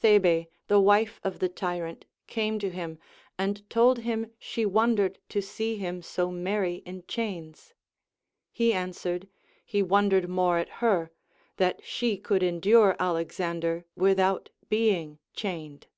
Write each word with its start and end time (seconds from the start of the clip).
Thebe, 0.00 0.46
the 0.68 0.78
wife 0.78 1.18
of 1.24 1.40
the 1.40 1.48
tyrant, 1.48 2.04
came 2.28 2.60
to 2.60 2.70
him, 2.70 3.00
and 3.36 3.68
told 3.68 3.98
him 3.98 4.30
she 4.38 4.64
wondered 4.64 5.18
to 5.30 5.42
see 5.42 5.76
him 5.76 6.02
so 6.02 6.30
merry 6.30 6.84
in 6.86 7.02
chains. 7.08 7.74
He 8.52 8.72
answered, 8.72 9.26
he 9.66 9.82
wondered 9.82 10.28
more 10.28 10.58
at 10.58 10.68
her, 10.86 11.10
that 11.56 11.80
she 11.84 12.16
could 12.16 12.44
endure 12.44 12.94
Alexan 13.00 13.58
der 13.58 13.84
without 13.96 14.50
being" 14.68 15.18
chained. 15.34 15.88